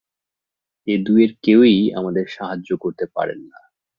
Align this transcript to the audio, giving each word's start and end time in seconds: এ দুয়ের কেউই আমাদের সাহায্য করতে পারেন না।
এ 0.87 0.95
দুয়ের 1.05 1.31
কেউই 1.43 1.93
আমাদের 1.95 2.25
সাহায্য 2.27 2.69
করতে 2.77 3.05
পারেন 3.15 3.39
না। 3.47 3.59